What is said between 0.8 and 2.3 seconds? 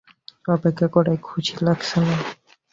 করায় খুশি লাগছে না?